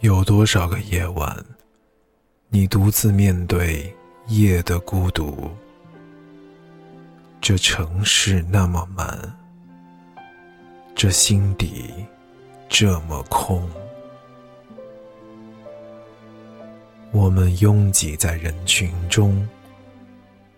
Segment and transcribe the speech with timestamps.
[0.00, 1.44] 有多少个夜晚，
[2.48, 3.94] 你独自面对
[4.28, 5.50] 夜的孤独？
[7.38, 9.36] 这城市那么满，
[10.94, 11.92] 这心底
[12.66, 13.68] 这么空。
[17.12, 19.46] 我们拥挤在人群中，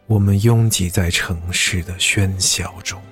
[0.06, 3.02] 我们拥挤在城市的喧嚣中，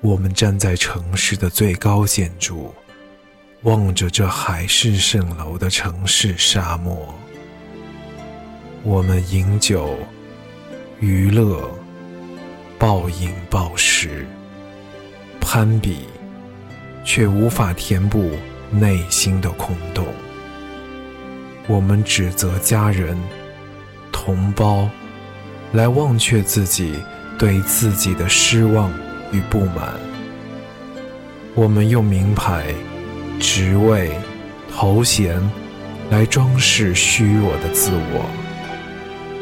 [0.00, 2.74] 我们站在城市的最高建筑。
[3.62, 7.14] 望着这海市蜃楼的城市沙漠，
[8.82, 9.96] 我们饮酒、
[10.98, 11.70] 娱乐、
[12.76, 14.26] 暴饮暴食、
[15.40, 16.08] 攀比，
[17.04, 18.32] 却无法填补
[18.68, 20.04] 内心的空洞。
[21.68, 23.16] 我们指责家人、
[24.10, 24.88] 同胞，
[25.70, 26.96] 来忘却自己
[27.38, 28.90] 对自己的失望
[29.30, 29.94] 与不满。
[31.54, 32.74] 我们用名牌。
[33.42, 34.12] 职位、
[34.72, 35.36] 头衔，
[36.10, 38.24] 来装饰虚弱的自我。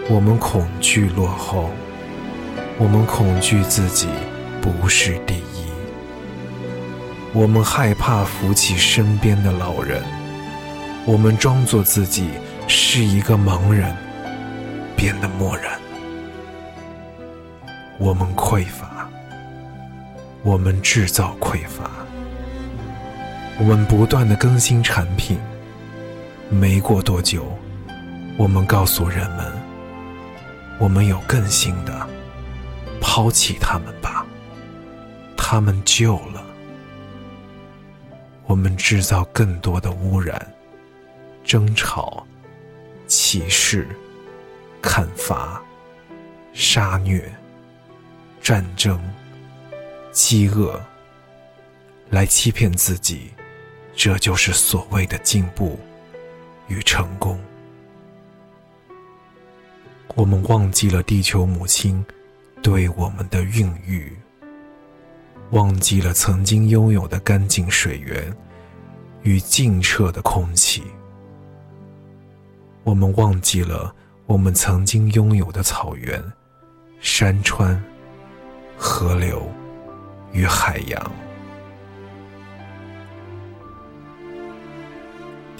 [0.08, 1.68] 我们恐惧落后，
[2.78, 4.08] 我们恐惧自己
[4.62, 5.66] 不是第一。
[7.34, 10.02] 我们害怕扶起身边的老人，
[11.04, 12.30] 我们装作自己
[12.66, 13.94] 是一个盲人，
[14.96, 15.78] 变得漠然。
[17.98, 19.06] 我们匮乏，
[20.42, 21.99] 我们制造匮乏。
[23.60, 25.38] 我们不断的更新产品，
[26.48, 27.46] 没过多久，
[28.38, 29.52] 我们告诉人们，
[30.78, 32.08] 我们有更新的，
[33.02, 34.24] 抛弃他们吧，
[35.36, 36.42] 他们旧了。
[38.46, 40.54] 我们制造更多的污染、
[41.44, 42.26] 争吵、
[43.06, 43.86] 歧视、
[44.80, 45.60] 砍伐、
[46.54, 47.30] 杀虐、
[48.40, 48.98] 战争、
[50.12, 50.80] 饥饿，
[52.08, 53.30] 来欺骗自己。
[54.02, 55.78] 这就是所谓的进步
[56.68, 57.38] 与成功。
[60.14, 62.02] 我们忘记了地球母亲
[62.62, 64.16] 对我们的孕育，
[65.50, 68.34] 忘记了曾经拥有的干净水源
[69.20, 70.82] 与清澈的空气。
[72.84, 76.24] 我们忘记了我们曾经拥有的草原、
[77.02, 77.78] 山川、
[78.78, 79.46] 河流
[80.32, 81.29] 与海洋。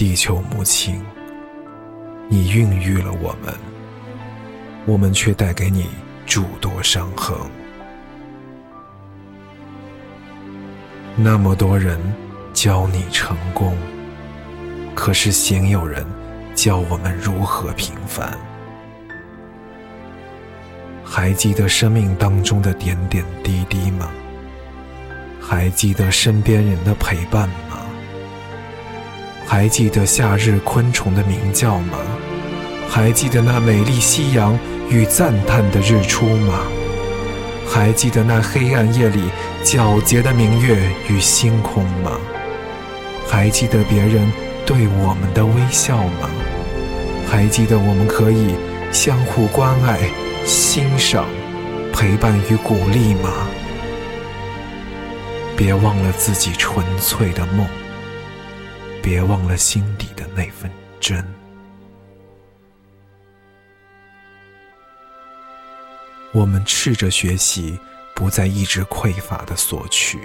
[0.00, 1.04] 地球母亲，
[2.26, 3.54] 你孕育了我们，
[4.86, 5.88] 我们却带给你
[6.24, 7.36] 诸多伤痕。
[11.16, 12.00] 那么多人
[12.54, 13.76] 教你成功，
[14.94, 16.06] 可是鲜有人
[16.54, 18.34] 教我们如何平凡。
[21.04, 24.10] 还记得生命当中的点点滴滴吗？
[25.38, 27.69] 还记得身边人的陪伴吗？
[29.50, 31.98] 还记得夏日昆虫的鸣叫吗？
[32.88, 34.56] 还记得那美丽夕阳
[34.88, 36.60] 与赞叹的日出吗？
[37.68, 39.24] 还记得那黑暗夜里
[39.64, 40.78] 皎洁的明月
[41.08, 42.12] 与星空吗？
[43.28, 44.32] 还记得别人
[44.64, 46.30] 对我们的微笑吗？
[47.28, 48.54] 还记得我们可以
[48.92, 49.98] 相互关爱、
[50.46, 51.24] 欣赏、
[51.92, 53.48] 陪伴与鼓励吗？
[55.56, 57.66] 别忘了自己纯粹的梦。
[59.02, 61.24] 别忘了心底的那份真。
[66.32, 67.78] 我们赤着学习，
[68.14, 70.20] 不再一直匮乏的索取。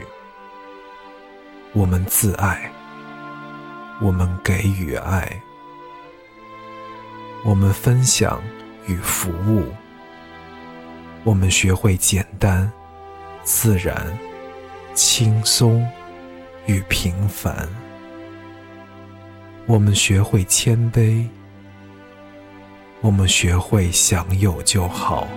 [1.74, 2.72] 我们自爱，
[4.00, 5.42] 我们给予爱，
[7.44, 8.42] 我们分享
[8.86, 9.74] 与服务。
[11.24, 12.72] 我们学会简单、
[13.44, 14.16] 自然、
[14.94, 15.84] 轻松
[16.68, 17.68] 与平凡。
[19.68, 21.26] 我们学会谦卑，
[23.02, 25.28] 我们学会享有就好，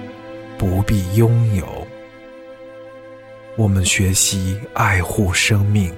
[0.59, 1.67] 不必拥有。
[3.57, 5.91] 我们学习爱护生命，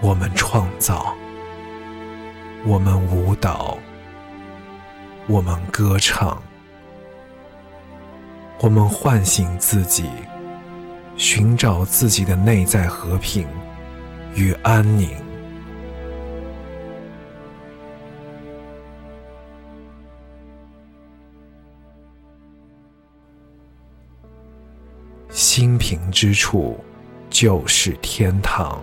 [0.00, 1.14] 我们创造，
[2.66, 3.78] 我们舞蹈，
[5.28, 6.42] 我们歌唱，
[8.58, 10.10] 我们唤醒自己，
[11.16, 13.46] 寻找自己的内在和平
[14.34, 15.29] 与安宁。
[25.60, 26.74] 心平之处，
[27.28, 28.82] 就是天堂。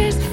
[0.00, 0.29] there's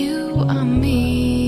[0.00, 1.39] you are me.